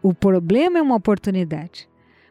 O 0.03 0.13
problema 0.13 0.77
é 0.77 0.81
uma 0.81 0.95
oportunidade. 0.95 1.87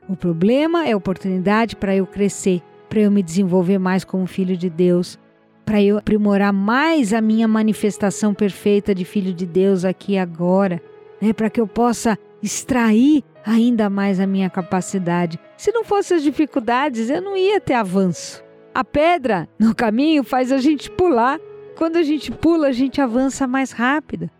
O 0.06 0.14
problema 0.14 0.86
é 0.86 0.94
oportunidade 0.94 1.74
para 1.74 1.96
eu 1.96 2.06
crescer, 2.06 2.62
para 2.90 3.00
eu 3.00 3.10
me 3.10 3.22
desenvolver 3.22 3.78
mais 3.78 4.04
como 4.04 4.26
filho 4.26 4.54
de 4.54 4.68
Deus, 4.68 5.18
para 5.64 5.82
eu 5.82 5.96
aprimorar 5.96 6.52
mais 6.52 7.14
a 7.14 7.22
minha 7.22 7.48
manifestação 7.48 8.34
perfeita 8.34 8.94
de 8.94 9.04
filho 9.04 9.32
de 9.32 9.46
Deus 9.46 9.82
aqui 9.82 10.12
e 10.12 10.18
agora, 10.18 10.80
né? 11.20 11.32
para 11.32 11.48
que 11.48 11.58
eu 11.58 11.66
possa 11.66 12.18
extrair 12.42 13.24
ainda 13.46 13.88
mais 13.88 14.20
a 14.20 14.26
minha 14.26 14.50
capacidade. 14.50 15.40
Se 15.56 15.72
não 15.72 15.84
fossem 15.84 16.18
as 16.18 16.22
dificuldades, 16.22 17.08
eu 17.08 17.22
não 17.22 17.34
ia 17.34 17.58
ter 17.58 17.74
avanço. 17.74 18.44
A 18.74 18.84
pedra 18.84 19.48
no 19.58 19.74
caminho 19.74 20.22
faz 20.22 20.52
a 20.52 20.58
gente 20.58 20.90
pular. 20.90 21.40
Quando 21.76 21.96
a 21.96 22.02
gente 22.02 22.30
pula, 22.30 22.68
a 22.68 22.72
gente 22.72 23.00
avança 23.00 23.46
mais 23.46 23.72
rápido. 23.72 24.30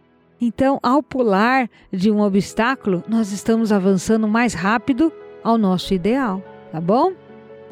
Então, 0.40 0.78
ao 0.82 1.02
pular 1.02 1.68
de 1.92 2.10
um 2.10 2.20
obstáculo, 2.20 3.02
nós 3.08 3.32
estamos 3.32 3.72
avançando 3.72 4.28
mais 4.28 4.54
rápido 4.54 5.12
ao 5.42 5.58
nosso 5.58 5.94
ideal, 5.94 6.42
tá 6.70 6.80
bom? 6.80 7.12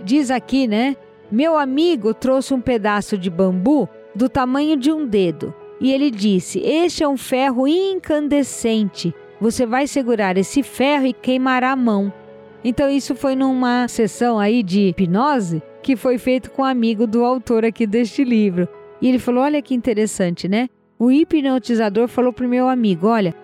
Diz 0.02 0.31
aqui, 0.31 0.66
né? 0.66 0.97
Meu 1.31 1.57
amigo 1.57 2.12
trouxe 2.12 2.52
um 2.52 2.61
pedaço 2.61 3.16
de 3.16 3.31
bambu 3.31 3.88
do 4.14 4.28
tamanho 4.28 4.76
de 4.76 4.92
um 4.92 5.07
dedo 5.07 5.54
e 5.81 5.92
ele 5.92 6.11
disse: 6.11 6.61
Este 6.61 7.02
é 7.02 7.09
um 7.09 7.16
ferro 7.16 7.66
incandescente. 7.66 9.14
Você 9.40 9.64
vai 9.64 9.87
segurar 9.87 10.37
esse 10.37 10.62
ferro 10.62 11.07
e 11.07 11.12
queimará 11.12 11.73
a 11.73 11.76
mão. 11.76 12.12
Então, 12.64 12.88
isso 12.88 13.14
foi 13.14 13.35
numa 13.35 13.88
sessão 13.88 14.38
aí 14.38 14.62
de 14.62 14.88
hipnose 14.88 15.62
que 15.83 15.97
foi 15.97 16.16
feito 16.16 16.50
com 16.50 16.62
um 16.62 16.64
amigo 16.64 17.07
do 17.07 17.25
autor 17.25 17.64
aqui 17.64 17.87
deste 17.87 18.23
livro. 18.23 18.69
E 19.02 19.09
ele 19.09 19.18
falou: 19.18 19.42
Olha 19.42 19.61
que 19.61 19.75
interessante, 19.75 20.49
né? 20.49 20.68
O 20.97 21.11
hipnotizador 21.11 22.06
falou 22.06 22.32
para 22.32 22.47
o 22.47 22.49
meu 22.49 22.68
amigo: 22.68 23.09
Olha, 23.09 23.35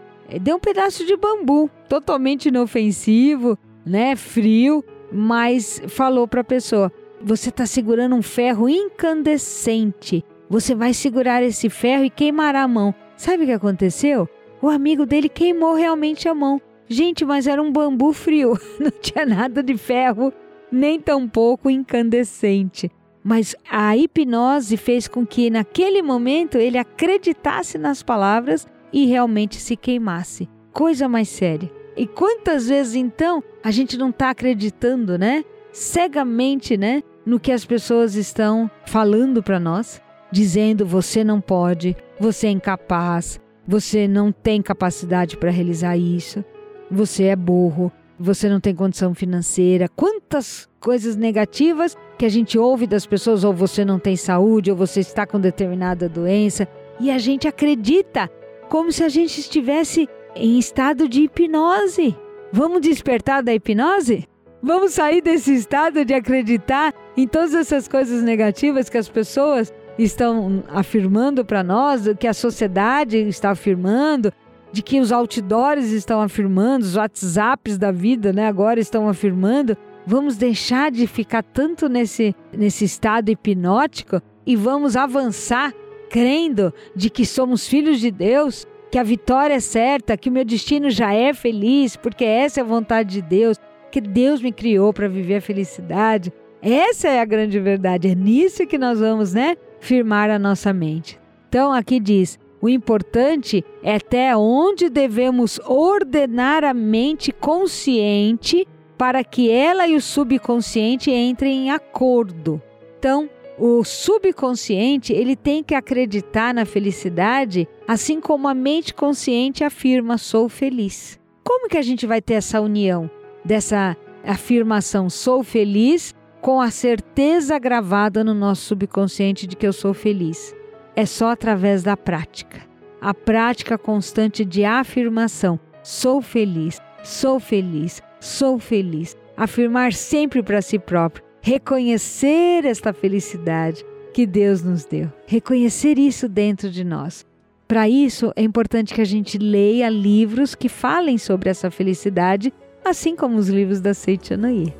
deu 0.40 0.56
um 0.56 0.60
pedaço 0.60 1.04
de 1.04 1.16
bambu, 1.16 1.68
totalmente 1.88 2.46
inofensivo, 2.46 3.58
né? 3.84 4.14
Frio, 4.14 4.84
mas 5.12 5.82
falou 5.88 6.28
para 6.28 6.42
a 6.42 6.44
pessoa: 6.44 6.92
você 7.20 7.48
está 7.48 7.66
segurando 7.66 8.14
um 8.14 8.22
ferro 8.22 8.68
incandescente. 8.68 10.24
Você 10.48 10.74
vai 10.74 10.94
segurar 10.94 11.42
esse 11.42 11.68
ferro 11.68 12.04
e 12.04 12.10
queimará 12.10 12.62
a 12.62 12.68
mão. 12.68 12.94
Sabe 13.16 13.42
o 13.42 13.46
que 13.46 13.52
aconteceu? 13.52 14.28
O 14.62 14.68
amigo 14.68 15.04
dele 15.04 15.28
queimou 15.28 15.74
realmente 15.74 16.28
a 16.28 16.34
mão. 16.34 16.60
Gente, 16.88 17.24
mas 17.24 17.46
era 17.46 17.60
um 17.60 17.70
bambu 17.70 18.12
frio, 18.14 18.58
não 18.80 18.90
tinha 18.90 19.26
nada 19.26 19.62
de 19.62 19.76
ferro, 19.76 20.32
nem 20.72 20.98
tampouco 20.98 21.68
incandescente. 21.68 22.90
Mas 23.28 23.54
a 23.70 23.94
hipnose 23.94 24.78
fez 24.78 25.06
com 25.06 25.26
que 25.26 25.50
naquele 25.50 26.00
momento 26.00 26.56
ele 26.56 26.78
acreditasse 26.78 27.76
nas 27.76 28.02
palavras 28.02 28.66
e 28.90 29.04
realmente 29.04 29.56
se 29.56 29.76
queimasse. 29.76 30.48
Coisa 30.72 31.06
mais 31.10 31.28
séria. 31.28 31.70
E 31.94 32.06
quantas 32.06 32.70
vezes 32.70 32.94
então 32.94 33.44
a 33.62 33.70
gente 33.70 33.98
não 33.98 34.08
está 34.08 34.30
acreditando, 34.30 35.18
né? 35.18 35.44
Cegamente, 35.70 36.78
né? 36.78 37.02
No 37.26 37.38
que 37.38 37.52
as 37.52 37.66
pessoas 37.66 38.14
estão 38.14 38.70
falando 38.86 39.42
para 39.42 39.60
nós, 39.60 40.00
dizendo 40.32 40.86
você 40.86 41.22
não 41.22 41.38
pode, 41.38 41.94
você 42.18 42.46
é 42.46 42.50
incapaz, 42.50 43.38
você 43.66 44.08
não 44.08 44.32
tem 44.32 44.62
capacidade 44.62 45.36
para 45.36 45.50
realizar 45.50 45.98
isso, 45.98 46.42
você 46.90 47.24
é 47.24 47.36
burro, 47.36 47.92
você 48.18 48.48
não 48.48 48.60
tem 48.60 48.74
condição 48.74 49.14
financeira. 49.14 49.88
Quantas 49.88 50.68
coisas 50.80 51.16
negativas 51.16 51.96
que 52.18 52.26
a 52.26 52.28
gente 52.28 52.58
ouve 52.58 52.86
das 52.86 53.06
pessoas, 53.06 53.44
ou 53.44 53.52
você 53.52 53.84
não 53.84 53.98
tem 53.98 54.16
saúde, 54.16 54.70
ou 54.70 54.76
você 54.76 55.00
está 55.00 55.26
com 55.26 55.40
determinada 55.40 56.08
doença, 56.08 56.66
e 57.00 57.10
a 57.10 57.18
gente 57.18 57.46
acredita 57.46 58.30
como 58.68 58.90
se 58.90 59.04
a 59.04 59.08
gente 59.08 59.38
estivesse 59.38 60.08
em 60.34 60.58
estado 60.58 61.08
de 61.08 61.22
hipnose. 61.22 62.16
Vamos 62.52 62.80
despertar 62.80 63.42
da 63.42 63.54
hipnose? 63.54 64.26
Vamos 64.62 64.92
sair 64.92 65.22
desse 65.22 65.54
estado 65.54 66.04
de 66.04 66.12
acreditar 66.12 66.92
em 67.16 67.28
todas 67.28 67.54
essas 67.54 67.86
coisas 67.86 68.22
negativas 68.22 68.88
que 68.88 68.98
as 68.98 69.08
pessoas 69.08 69.72
estão 69.96 70.64
afirmando 70.68 71.44
para 71.44 71.62
nós, 71.62 72.02
que 72.18 72.26
a 72.26 72.34
sociedade 72.34 73.16
está 73.18 73.50
afirmando, 73.50 74.32
de 74.72 74.82
que 74.82 75.00
os 75.00 75.12
outdoors 75.12 75.90
estão 75.90 76.20
afirmando, 76.20 76.84
os 76.84 76.96
WhatsApps 76.96 77.78
da 77.78 77.90
vida, 77.90 78.32
né, 78.32 78.46
agora 78.46 78.80
estão 78.80 79.08
afirmando. 79.08 79.76
Vamos 80.06 80.36
deixar 80.36 80.90
de 80.90 81.06
ficar 81.06 81.42
tanto 81.42 81.88
nesse, 81.88 82.34
nesse 82.52 82.84
estado 82.84 83.30
hipnótico 83.30 84.20
e 84.46 84.56
vamos 84.56 84.96
avançar 84.96 85.72
crendo 86.08 86.72
de 86.94 87.10
que 87.10 87.26
somos 87.26 87.66
filhos 87.68 88.00
de 88.00 88.10
Deus, 88.10 88.66
que 88.90 88.98
a 88.98 89.02
vitória 89.02 89.54
é 89.54 89.60
certa, 89.60 90.16
que 90.16 90.30
o 90.30 90.32
meu 90.32 90.44
destino 90.44 90.90
já 90.90 91.12
é 91.12 91.34
feliz, 91.34 91.96
porque 91.96 92.24
essa 92.24 92.60
é 92.60 92.62
a 92.62 92.66
vontade 92.66 93.10
de 93.10 93.22
Deus, 93.22 93.58
que 93.90 94.00
Deus 94.00 94.40
me 94.40 94.52
criou 94.52 94.92
para 94.92 95.08
viver 95.08 95.36
a 95.36 95.40
felicidade. 95.42 96.32
Essa 96.62 97.08
é 97.08 97.20
a 97.20 97.24
grande 97.24 97.60
verdade, 97.60 98.08
é 98.08 98.14
nisso 98.14 98.66
que 98.66 98.78
nós 98.78 98.98
vamos, 98.98 99.34
né, 99.34 99.56
firmar 99.80 100.30
a 100.30 100.38
nossa 100.38 100.72
mente. 100.72 101.18
Então 101.48 101.72
aqui 101.72 102.00
diz: 102.00 102.38
o 102.60 102.68
importante 102.68 103.64
é 103.82 103.96
até 103.96 104.36
onde 104.36 104.88
devemos 104.88 105.60
ordenar 105.64 106.64
a 106.64 106.74
mente 106.74 107.32
consciente 107.32 108.66
para 108.96 109.22
que 109.22 109.50
ela 109.50 109.86
e 109.86 109.94
o 109.94 110.00
subconsciente 110.00 111.10
entrem 111.10 111.66
em 111.66 111.70
acordo. 111.70 112.60
Então, 112.98 113.30
o 113.56 113.84
subconsciente, 113.84 115.12
ele 115.12 115.36
tem 115.36 115.62
que 115.62 115.74
acreditar 115.74 116.52
na 116.52 116.64
felicidade, 116.64 117.68
assim 117.86 118.20
como 118.20 118.48
a 118.48 118.54
mente 118.54 118.92
consciente 118.92 119.62
afirma 119.62 120.18
sou 120.18 120.48
feliz. 120.48 121.18
Como 121.44 121.68
que 121.68 121.78
a 121.78 121.82
gente 121.82 122.06
vai 122.06 122.20
ter 122.20 122.34
essa 122.34 122.60
união 122.60 123.10
dessa 123.44 123.96
afirmação 124.24 125.08
sou 125.08 125.42
feliz 125.42 126.14
com 126.40 126.60
a 126.60 126.70
certeza 126.70 127.58
gravada 127.58 128.22
no 128.22 128.34
nosso 128.34 128.62
subconsciente 128.62 129.46
de 129.46 129.56
que 129.56 129.66
eu 129.66 129.72
sou 129.72 129.94
feliz? 129.94 130.54
É 130.98 131.06
só 131.06 131.30
através 131.30 131.84
da 131.84 131.96
prática. 131.96 132.60
A 133.00 133.14
prática 133.14 133.78
constante 133.78 134.44
de 134.44 134.64
afirmação 134.64 135.56
sou 135.80 136.20
feliz, 136.20 136.80
sou 137.04 137.38
feliz, 137.38 138.02
sou 138.18 138.58
feliz. 138.58 139.16
Afirmar 139.36 139.92
sempre 139.92 140.42
para 140.42 140.60
si 140.60 140.76
próprio 140.76 141.24
reconhecer 141.40 142.64
esta 142.64 142.92
felicidade 142.92 143.86
que 144.12 144.26
Deus 144.26 144.64
nos 144.64 144.84
deu, 144.84 145.08
reconhecer 145.24 146.00
isso 146.00 146.28
dentro 146.28 146.68
de 146.68 146.82
nós. 146.82 147.24
Para 147.68 147.88
isso, 147.88 148.32
é 148.34 148.42
importante 148.42 148.92
que 148.92 149.00
a 149.00 149.04
gente 149.04 149.38
leia 149.38 149.88
livros 149.88 150.56
que 150.56 150.68
falem 150.68 151.16
sobre 151.16 151.48
essa 151.48 151.70
felicidade, 151.70 152.52
assim 152.84 153.14
como 153.14 153.36
os 153.36 153.48
livros 153.48 153.80
da 153.80 153.94
Seichanaye. 153.94 154.74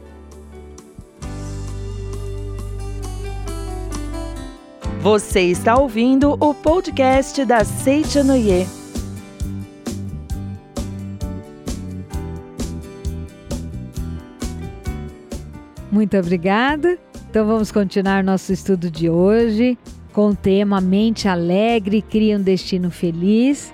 Você 5.00 5.42
está 5.42 5.78
ouvindo 5.78 6.36
o 6.40 6.52
podcast 6.52 7.44
da 7.44 7.64
Seichanoye. 7.64 8.66
Muito 15.92 16.16
obrigada. 16.16 16.98
Então 17.30 17.46
vamos 17.46 17.70
continuar 17.70 18.24
nosso 18.24 18.52
estudo 18.52 18.90
de 18.90 19.08
hoje 19.08 19.78
com 20.12 20.30
o 20.30 20.34
tema 20.34 20.80
Mente 20.80 21.28
Alegre 21.28 22.02
cria 22.02 22.36
um 22.36 22.42
destino 22.42 22.90
feliz. 22.90 23.72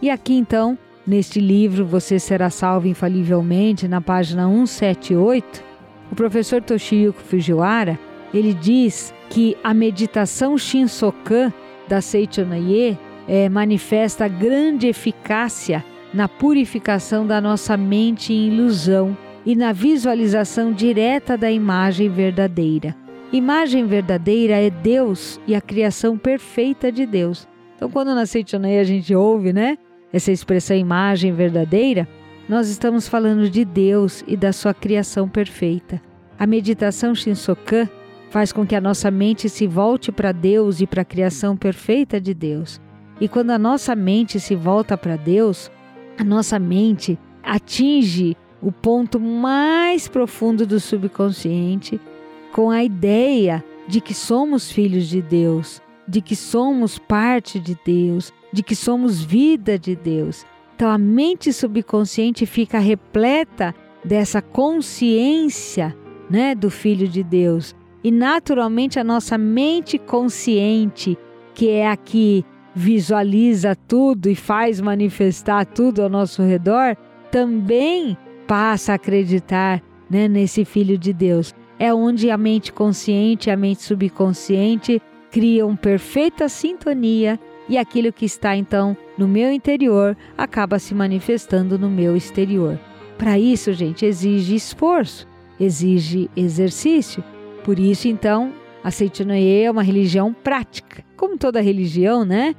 E 0.00 0.08
aqui 0.08 0.32
então, 0.32 0.78
neste 1.06 1.38
livro 1.38 1.84
Você 1.84 2.18
será 2.18 2.48
salvo 2.48 2.88
infalivelmente, 2.88 3.86
na 3.86 4.00
página 4.00 4.48
178, 4.48 5.62
o 6.10 6.14
professor 6.14 6.62
Toshiyuki 6.62 7.22
Fujiwara, 7.22 7.98
ele 8.32 8.54
diz 8.54 9.14
que 9.28 9.56
a 9.62 9.74
meditação 9.74 10.56
Shinsokan 10.56 11.52
da 11.88 12.00
Seichanaye 12.00 12.98
é, 13.28 13.48
manifesta 13.48 14.26
grande 14.28 14.86
eficácia 14.86 15.84
na 16.12 16.28
purificação 16.28 17.26
da 17.26 17.40
nossa 17.40 17.76
mente 17.76 18.32
em 18.32 18.48
ilusão 18.48 19.16
e 19.44 19.56
na 19.56 19.72
visualização 19.72 20.72
direta 20.72 21.36
da 21.36 21.50
imagem 21.50 22.08
verdadeira. 22.08 22.94
Imagem 23.32 23.86
verdadeira 23.86 24.54
é 24.54 24.68
Deus 24.68 25.40
e 25.46 25.54
a 25.54 25.60
criação 25.60 26.18
perfeita 26.18 26.92
de 26.92 27.06
Deus. 27.06 27.48
Então, 27.74 27.90
quando 27.90 28.14
na 28.14 28.26
Seitonei 28.26 28.78
a 28.78 28.84
gente 28.84 29.14
ouve, 29.14 29.52
né, 29.52 29.78
essa 30.12 30.30
expressão 30.30 30.76
imagem 30.76 31.32
verdadeira, 31.32 32.06
nós 32.48 32.68
estamos 32.68 33.08
falando 33.08 33.48
de 33.48 33.64
Deus 33.64 34.22
e 34.26 34.36
da 34.36 34.52
sua 34.52 34.74
criação 34.74 35.28
perfeita. 35.28 36.00
A 36.38 36.46
meditação 36.46 37.14
Shinsokan 37.14 37.88
faz 38.32 38.50
com 38.50 38.66
que 38.66 38.74
a 38.74 38.80
nossa 38.80 39.10
mente 39.10 39.46
se 39.46 39.66
volte 39.66 40.10
para 40.10 40.32
Deus 40.32 40.80
e 40.80 40.86
para 40.86 41.02
a 41.02 41.04
criação 41.04 41.54
perfeita 41.54 42.18
de 42.18 42.32
Deus. 42.32 42.80
E 43.20 43.28
quando 43.28 43.50
a 43.50 43.58
nossa 43.58 43.94
mente 43.94 44.40
se 44.40 44.54
volta 44.54 44.96
para 44.96 45.16
Deus, 45.16 45.70
a 46.18 46.24
nossa 46.24 46.58
mente 46.58 47.18
atinge 47.42 48.34
o 48.62 48.72
ponto 48.72 49.20
mais 49.20 50.08
profundo 50.08 50.66
do 50.66 50.80
subconsciente, 50.80 52.00
com 52.54 52.70
a 52.70 52.82
ideia 52.82 53.62
de 53.86 54.00
que 54.00 54.14
somos 54.14 54.72
filhos 54.72 55.08
de 55.08 55.20
Deus, 55.20 55.82
de 56.08 56.22
que 56.22 56.34
somos 56.34 56.98
parte 56.98 57.60
de 57.60 57.76
Deus, 57.84 58.32
de 58.50 58.62
que 58.62 58.74
somos 58.74 59.22
vida 59.22 59.78
de 59.78 59.94
Deus. 59.94 60.46
Então 60.74 60.88
a 60.88 60.96
mente 60.96 61.52
subconsciente 61.52 62.46
fica 62.46 62.78
repleta 62.78 63.74
dessa 64.02 64.40
consciência, 64.40 65.94
né, 66.30 66.54
do 66.54 66.70
filho 66.70 67.06
de 67.06 67.22
Deus. 67.22 67.76
E 68.04 68.10
naturalmente 68.10 68.98
a 68.98 69.04
nossa 69.04 69.38
mente 69.38 69.98
consciente, 69.98 71.16
que 71.54 71.68
é 71.68 71.88
a 71.88 71.96
que 71.96 72.44
visualiza 72.74 73.76
tudo 73.76 74.28
e 74.28 74.34
faz 74.34 74.80
manifestar 74.80 75.64
tudo 75.66 76.02
ao 76.02 76.08
nosso 76.08 76.42
redor, 76.42 76.96
também 77.30 78.16
passa 78.46 78.92
a 78.92 78.94
acreditar 78.96 79.82
né, 80.10 80.26
nesse 80.28 80.64
Filho 80.64 80.98
de 80.98 81.12
Deus. 81.12 81.54
É 81.78 81.92
onde 81.92 82.30
a 82.30 82.36
mente 82.36 82.72
consciente 82.72 83.48
e 83.48 83.52
a 83.52 83.56
mente 83.56 83.82
subconsciente 83.82 85.00
criam 85.30 85.74
perfeita 85.74 86.48
sintonia 86.48 87.40
e 87.68 87.78
aquilo 87.78 88.12
que 88.12 88.24
está 88.24 88.54
então 88.54 88.96
no 89.16 89.26
meu 89.26 89.50
interior 89.50 90.16
acaba 90.36 90.78
se 90.78 90.94
manifestando 90.94 91.78
no 91.78 91.88
meu 91.88 92.16
exterior. 92.16 92.78
Para 93.16 93.38
isso, 93.38 93.72
gente, 93.72 94.04
exige 94.04 94.54
esforço, 94.54 95.26
exige 95.58 96.28
exercício. 96.36 97.24
Por 97.64 97.78
isso, 97.78 98.08
então, 98.08 98.52
a 98.82 98.90
Seitinoye 98.90 99.62
é 99.62 99.70
uma 99.70 99.82
religião 99.82 100.32
prática. 100.32 101.04
Como 101.16 101.38
toda 101.38 101.60
religião, 101.60 102.24
né? 102.24 102.54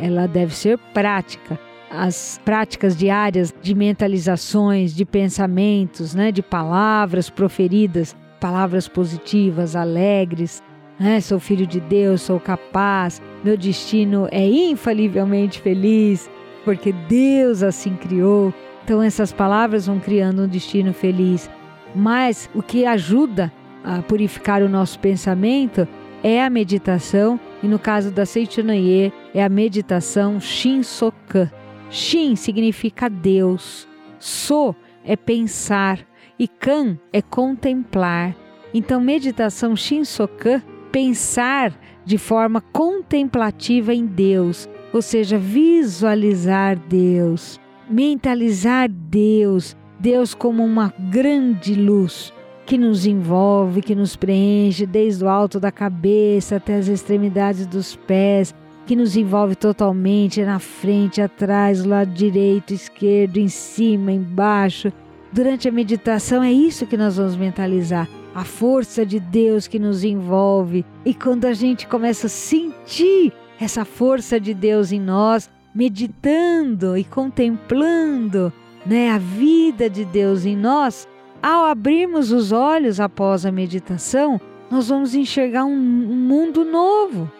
Ela 0.00 0.26
deve 0.26 0.54
ser 0.54 0.78
prática. 0.92 1.58
As 1.90 2.40
práticas 2.44 2.96
diárias 2.96 3.54
de 3.62 3.74
mentalizações, 3.74 4.94
de 4.94 5.04
pensamentos, 5.04 6.14
né, 6.14 6.32
de 6.32 6.42
palavras 6.42 7.30
proferidas, 7.30 8.16
palavras 8.40 8.88
positivas, 8.88 9.76
alegres, 9.76 10.62
né? 10.98 11.20
Sou 11.20 11.38
filho 11.38 11.66
de 11.66 11.80
Deus, 11.80 12.22
sou 12.22 12.40
capaz, 12.40 13.22
meu 13.42 13.56
destino 13.56 14.28
é 14.30 14.46
infalivelmente 14.46 15.60
feliz, 15.60 16.28
porque 16.64 16.92
Deus 17.08 17.62
assim 17.62 17.94
criou. 17.96 18.52
Então 18.84 19.02
essas 19.02 19.32
palavras 19.32 19.86
vão 19.86 19.98
criando 19.98 20.42
um 20.42 20.48
destino 20.48 20.92
feliz. 20.92 21.48
Mas 21.94 22.50
o 22.54 22.62
que 22.62 22.84
ajuda 22.84 23.52
a 23.84 24.00
purificar 24.00 24.62
o 24.62 24.68
nosso 24.68 24.98
pensamento 24.98 25.86
é 26.22 26.42
a 26.42 26.48
meditação, 26.48 27.38
e 27.62 27.68
no 27.68 27.78
caso 27.78 28.10
da 28.10 28.24
Seichanaye, 28.24 29.12
é 29.34 29.44
a 29.44 29.48
meditação 29.48 30.40
Shinsokan. 30.40 31.50
Shin 31.90 32.34
significa 32.34 33.10
Deus, 33.10 33.86
So 34.18 34.74
é 35.04 35.16
pensar 35.16 35.98
e 36.38 36.48
Kan 36.48 36.98
é 37.12 37.20
contemplar. 37.20 38.34
Então, 38.72 39.02
meditação 39.02 39.76
Shinsokan, 39.76 40.62
pensar 40.90 41.78
de 42.06 42.16
forma 42.16 42.62
contemplativa 42.72 43.94
em 43.94 44.06
Deus, 44.06 44.66
ou 44.94 45.02
seja, 45.02 45.36
visualizar 45.36 46.78
Deus, 46.78 47.60
mentalizar 47.88 48.88
Deus, 48.88 49.76
Deus 50.00 50.32
como 50.34 50.64
uma 50.64 50.92
grande 51.10 51.74
luz 51.74 52.32
que 52.66 52.78
nos 52.78 53.06
envolve, 53.06 53.82
que 53.82 53.94
nos 53.94 54.16
preenche 54.16 54.86
desde 54.86 55.24
o 55.24 55.28
alto 55.28 55.60
da 55.60 55.70
cabeça 55.70 56.56
até 56.56 56.76
as 56.76 56.88
extremidades 56.88 57.66
dos 57.66 57.94
pés, 57.94 58.54
que 58.86 58.96
nos 58.96 59.16
envolve 59.16 59.54
totalmente 59.54 60.42
na 60.42 60.58
frente, 60.58 61.20
atrás, 61.20 61.82
do 61.82 61.88
lado 61.88 62.12
direito, 62.12 62.72
esquerdo, 62.72 63.38
em 63.38 63.48
cima, 63.48 64.12
embaixo. 64.12 64.92
Durante 65.32 65.68
a 65.68 65.72
meditação 65.72 66.42
é 66.42 66.52
isso 66.52 66.86
que 66.86 66.96
nós 66.96 67.16
vamos 67.16 67.36
mentalizar, 67.36 68.08
a 68.34 68.44
força 68.44 69.04
de 69.04 69.18
Deus 69.18 69.66
que 69.66 69.78
nos 69.78 70.04
envolve. 70.04 70.84
E 71.04 71.12
quando 71.14 71.44
a 71.44 71.52
gente 71.52 71.86
começa 71.86 72.26
a 72.26 72.30
sentir 72.30 73.32
essa 73.60 73.84
força 73.84 74.38
de 74.38 74.54
Deus 74.54 74.92
em 74.92 75.00
nós, 75.00 75.50
meditando 75.74 76.96
e 76.96 77.04
contemplando, 77.04 78.52
né, 78.86 79.10
a 79.10 79.18
vida 79.18 79.88
de 79.88 80.04
Deus 80.04 80.44
em 80.44 80.56
nós, 80.56 81.08
ao 81.44 81.66
abrirmos 81.66 82.32
os 82.32 82.52
olhos 82.52 82.98
após 82.98 83.44
a 83.44 83.52
meditação, 83.52 84.40
nós 84.70 84.88
vamos 84.88 85.14
enxergar 85.14 85.66
um, 85.66 85.76
mundo 85.76 86.64
novo. 86.64 87.30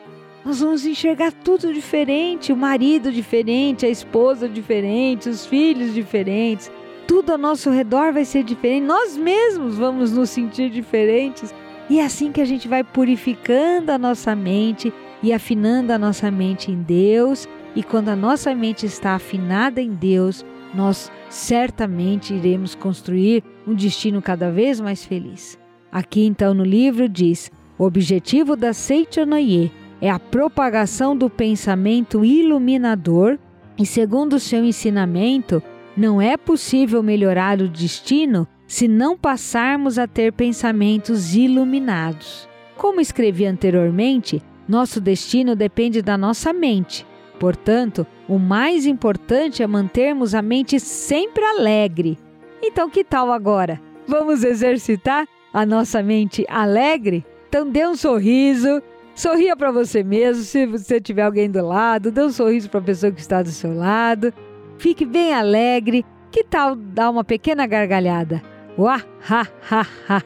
Nós 0.44 0.60
vamos 0.60 0.84
enxergar 0.84 1.32
tudo 1.32 1.72
diferente, 1.72 2.52
o 2.52 2.56
marido 2.56 3.10
diferente, 3.10 3.86
a 3.86 3.88
esposa 3.88 4.46
diferente, 4.46 5.30
os 5.30 5.46
filhos 5.46 5.94
diferentes. 5.94 6.70
Tudo 7.08 7.32
ao 7.32 7.38
nosso 7.38 7.70
redor 7.70 8.12
vai 8.12 8.26
ser 8.26 8.44
diferente. 8.44 8.84
Nós 8.84 9.16
mesmos 9.16 9.78
vamos 9.78 10.12
nos 10.12 10.28
sentir 10.28 10.68
diferentes. 10.68 11.54
E 11.88 11.98
é 11.98 12.04
assim 12.04 12.30
que 12.30 12.42
a 12.42 12.44
gente 12.44 12.68
vai 12.68 12.84
purificando 12.84 13.90
a 13.90 13.96
nossa 13.96 14.36
mente 14.36 14.92
e 15.22 15.32
afinando 15.32 15.94
a 15.94 15.98
nossa 15.98 16.30
mente 16.30 16.70
em 16.70 16.82
Deus. 16.82 17.48
E 17.74 17.82
quando 17.82 18.10
a 18.10 18.16
nossa 18.16 18.54
mente 18.54 18.84
está 18.84 19.14
afinada 19.14 19.80
em 19.80 19.94
Deus, 19.94 20.44
nós 20.74 21.10
certamente 21.30 22.34
iremos 22.34 22.74
construir 22.74 23.42
um 23.66 23.74
destino 23.74 24.20
cada 24.22 24.50
vez 24.50 24.80
mais 24.80 25.04
feliz. 25.04 25.58
Aqui 25.90 26.24
então 26.24 26.54
no 26.54 26.64
livro 26.64 27.08
diz: 27.08 27.50
o 27.78 27.84
objetivo 27.84 28.56
da 28.56 28.72
Seichonoye 28.72 29.70
é 30.00 30.10
a 30.10 30.18
propagação 30.18 31.16
do 31.16 31.30
pensamento 31.30 32.24
iluminador 32.24 33.38
e, 33.78 33.86
segundo 33.86 34.38
seu 34.38 34.64
ensinamento, 34.64 35.62
não 35.96 36.20
é 36.20 36.36
possível 36.36 37.02
melhorar 37.02 37.60
o 37.60 37.68
destino 37.68 38.46
se 38.66 38.88
não 38.88 39.16
passarmos 39.16 39.98
a 39.98 40.06
ter 40.06 40.32
pensamentos 40.32 41.34
iluminados. 41.34 42.48
Como 42.76 43.00
escrevi 43.00 43.46
anteriormente, 43.46 44.42
nosso 44.68 45.00
destino 45.00 45.54
depende 45.54 46.02
da 46.02 46.18
nossa 46.18 46.52
mente. 46.52 47.06
Portanto, 47.38 48.06
o 48.28 48.38
mais 48.38 48.86
importante 48.86 49.62
é 49.62 49.66
mantermos 49.66 50.34
a 50.34 50.42
mente 50.42 50.80
sempre 50.80 51.44
alegre. 51.44 52.18
Então, 52.66 52.88
que 52.88 53.04
tal 53.04 53.30
agora? 53.30 53.78
Vamos 54.08 54.42
exercitar 54.42 55.28
a 55.52 55.66
nossa 55.66 56.02
mente 56.02 56.46
alegre? 56.48 57.24
Então, 57.46 57.68
dê 57.68 57.86
um 57.86 57.94
sorriso, 57.94 58.82
sorria 59.14 59.54
para 59.54 59.70
você 59.70 60.02
mesmo. 60.02 60.42
Se 60.42 60.64
você 60.64 60.98
tiver 60.98 61.22
alguém 61.22 61.50
do 61.50 61.64
lado, 61.64 62.10
dê 62.10 62.22
um 62.22 62.30
sorriso 62.30 62.70
para 62.70 62.80
a 62.80 62.84
pessoa 62.84 63.12
que 63.12 63.20
está 63.20 63.42
do 63.42 63.50
seu 63.50 63.76
lado. 63.76 64.32
Fique 64.78 65.04
bem 65.04 65.34
alegre. 65.34 66.06
Que 66.30 66.42
tal 66.42 66.74
dar 66.74 67.10
uma 67.10 67.22
pequena 67.22 67.66
gargalhada? 67.66 68.42
Uá, 68.78 69.02
ha, 69.30 69.46
ha, 69.70 69.86
ha, 70.08 70.22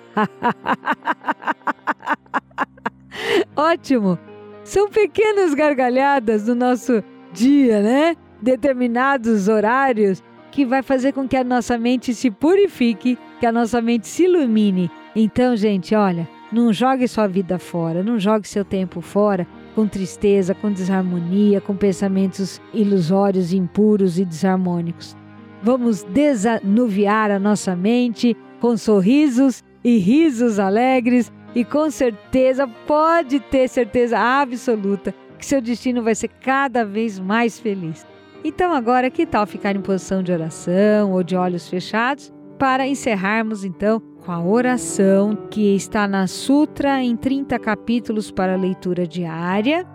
Ótimo! 3.56 4.16
São 4.62 4.88
pequenas 4.88 5.54
gargalhadas 5.54 6.46
no 6.46 6.54
nosso 6.54 7.02
dia, 7.32 7.82
né? 7.82 8.16
Determinados 8.40 9.48
horários 9.48 10.22
que 10.50 10.64
vai 10.64 10.82
fazer 10.82 11.12
com 11.12 11.28
que 11.28 11.36
a 11.36 11.44
nossa 11.44 11.78
mente 11.78 12.14
se 12.14 12.30
purifique, 12.30 13.18
que 13.40 13.46
a 13.46 13.52
nossa 13.52 13.80
mente 13.80 14.06
se 14.06 14.24
ilumine. 14.24 14.90
Então, 15.14 15.56
gente, 15.56 15.94
olha, 15.94 16.28
não 16.52 16.72
jogue 16.72 17.06
sua 17.06 17.26
vida 17.26 17.58
fora, 17.58 18.02
não 18.02 18.18
jogue 18.18 18.48
seu 18.48 18.64
tempo 18.64 19.00
fora 19.00 19.46
com 19.74 19.86
tristeza, 19.86 20.54
com 20.54 20.72
desarmonia, 20.72 21.60
com 21.60 21.76
pensamentos 21.76 22.60
ilusórios, 22.74 23.52
impuros 23.52 24.18
e 24.18 24.24
desarmônicos. 24.24 25.16
Vamos 25.62 26.02
desanuviar 26.04 27.30
a 27.30 27.38
nossa 27.38 27.76
mente 27.76 28.36
com 28.60 28.76
sorrisos 28.76 29.62
e 29.84 29.98
risos 29.98 30.58
alegres 30.58 31.32
e 31.54 31.64
com 31.64 31.90
certeza, 31.90 32.66
pode 32.86 33.40
ter 33.40 33.68
certeza 33.68 34.18
absoluta 34.18 35.14
que 35.38 35.46
seu 35.46 35.60
destino 35.60 36.02
vai 36.02 36.14
ser 36.14 36.28
cada 36.28 36.84
vez 36.84 37.18
mais 37.18 37.58
feliz. 37.58 38.06
Então, 38.44 38.72
agora, 38.72 39.10
que 39.10 39.26
tal 39.26 39.46
ficar 39.46 39.74
em 39.74 39.80
posição 39.80 40.22
de 40.22 40.32
oração 40.32 41.12
ou 41.12 41.22
de 41.22 41.36
olhos 41.36 41.68
fechados 41.68 42.32
para 42.58 42.86
encerrarmos 42.86 43.64
então 43.64 44.00
com 44.24 44.32
a 44.32 44.42
oração 44.42 45.36
que 45.50 45.74
está 45.74 46.06
na 46.06 46.26
Sutra 46.26 47.02
em 47.02 47.16
30 47.16 47.58
capítulos 47.58 48.30
para 48.30 48.56
leitura 48.56 49.06
diária? 49.06 49.86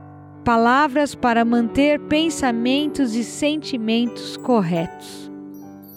Palavras 0.43 1.15
para 1.15 1.45
manter 1.45 1.99
pensamentos 2.01 3.15
e 3.15 3.23
sentimentos 3.23 4.35
corretos. 4.37 5.31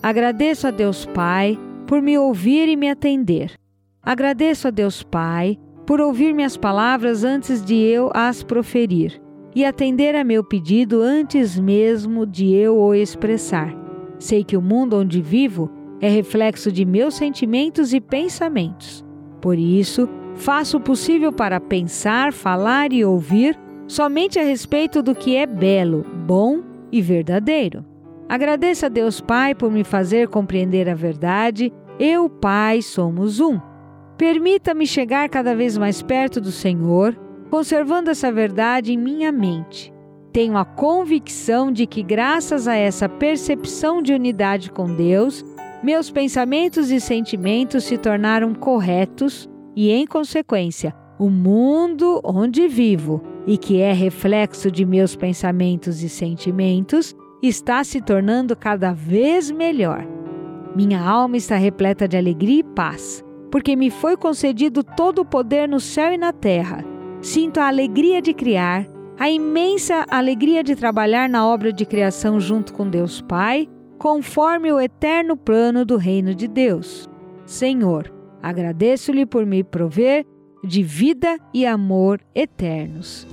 Agradeço 0.01 0.69
a 0.69 0.71
Deus 0.71 1.05
Pai 1.05 1.59
por 1.87 2.01
me 2.01 2.17
ouvir 2.17 2.69
e 2.69 2.77
me 2.77 2.89
atender. 2.89 3.53
Agradeço 4.01 4.69
a 4.69 4.71
Deus 4.71 5.03
Pai 5.03 5.59
por 5.85 6.01
ouvir 6.01 6.33
minhas 6.33 6.57
palavras 6.57 7.25
antes 7.25 7.65
de 7.65 7.75
eu 7.75 8.11
as 8.15 8.45
proferir 8.45 9.26
e 9.57 9.65
atender 9.65 10.15
a 10.15 10.23
meu 10.23 10.45
pedido 10.45 11.01
antes 11.01 11.59
mesmo 11.59 12.27
de 12.27 12.53
eu 12.53 12.77
o 12.77 12.95
expressar. 12.95 13.75
Sei 14.19 14.45
que 14.45 14.55
o 14.55 14.61
mundo 14.61 14.99
onde 14.99 15.23
vivo 15.23 15.71
é 15.99 16.11
reflexo 16.11 16.71
de 16.71 16.85
meus 16.85 17.15
sentimentos 17.15 17.95
e 17.95 17.99
pensamentos. 17.99 19.03
Por 19.41 19.59
isso, 19.59 20.07
faço 20.35 20.77
o 20.77 20.81
possível 20.81 21.33
para 21.33 21.59
pensar, 21.59 22.35
falar 22.35 22.93
e 22.93 23.03
ouvir 23.03 23.59
somente 23.89 24.39
a 24.39 24.43
respeito 24.43 25.03
do 25.03 25.15
que 25.15 25.37
é 25.37 25.47
belo, 25.47 26.05
bom 26.27 26.61
e 26.93 27.01
verdadeiro. 27.01 27.83
Agradeço 28.29 28.85
a 28.85 28.91
Deus 28.91 29.23
Pai 29.23 29.55
por 29.55 29.71
me 29.73 29.85
fazer 29.85 30.29
compreender 30.29 30.87
a 30.87 30.95
verdade. 30.95 31.73
Eu, 31.99 32.29
Pai, 32.29 32.83
somos 32.83 33.41
um. 33.41 33.59
Permita-me 34.19 34.87
chegar 34.87 35.27
cada 35.31 35.57
vez 35.57 35.79
mais 35.79 36.03
perto 36.03 36.43
do 36.43 36.53
Senhor 36.53 37.17
conservando 37.51 38.11
essa 38.11 38.31
verdade 38.31 38.93
em 38.93 38.97
minha 38.97 39.33
mente. 39.33 39.93
tenho 40.37 40.59
a 40.59 40.67
convicção 40.67 41.73
de 41.73 41.87
que, 41.87 42.03
graças 42.03 42.69
a 42.69 42.75
essa 42.75 43.09
percepção 43.09 44.03
de 44.03 44.13
unidade 44.13 44.71
com 44.71 44.95
Deus, 44.95 45.43
meus 45.83 46.11
pensamentos 46.11 46.91
e 46.91 47.01
sentimentos 47.01 47.85
se 47.85 47.97
tornaram 47.97 48.55
corretos 48.55 49.49
e, 49.75 49.91
em 49.91 50.07
consequência, 50.07 50.95
o 51.19 51.31
mundo 51.31 52.21
onde 52.23 52.69
vivo 52.69 53.23
e 53.47 53.57
que 53.57 53.81
é 53.81 53.95
reflexo 53.95 54.71
de 54.71 54.85
meus 54.85 55.17
pensamentos 55.17 56.03
e 56.03 56.09
sentimentos 56.11 57.15
está 57.43 57.83
se 57.83 58.03
tornando 58.03 58.55
cada 58.55 58.93
vez 58.93 59.51
melhor. 59.51 60.07
Minha 60.75 61.01
alma 61.01 61.39
está 61.39 61.57
repleta 61.57 62.07
de 62.07 62.19
alegria 62.19 62.61
e 62.61 62.63
paz, 62.63 63.25
porque 63.51 63.75
me 63.75 63.91
foi 63.91 64.19
concedido 64.19 64.85
todo 64.85 65.21
o 65.21 65.25
poder 65.25 65.67
no 65.67 65.81
céu 65.81 66.13
e 66.13 66.19
na 66.19 66.33
terra. 66.33 66.85
Sinto 67.27 67.59
a 67.59 67.67
alegria 67.67 68.23
de 68.23 68.33
criar, 68.33 68.87
a 69.19 69.29
imensa 69.29 70.07
alegria 70.09 70.63
de 70.63 70.77
trabalhar 70.77 71.29
na 71.29 71.45
obra 71.45 71.73
de 71.73 71.85
criação 71.85 72.39
junto 72.39 72.73
com 72.73 72.89
Deus 72.89 73.21
Pai, 73.21 73.69
conforme 73.99 74.73
o 74.73 74.81
eterno 74.81 75.37
plano 75.37 75.85
do 75.85 75.97
reino 75.97 76.37
de 76.37 76.47
Deus. 76.47 77.09
Senhor, 77.45 78.15
agradeço-lhe 78.41 79.27
por 79.27 79.45
me 79.45 79.65
prover 79.65 80.25
de 80.63 80.85
vida 80.85 81.37
e 81.53 81.67
amor 81.67 82.21
eternos. 82.33 83.27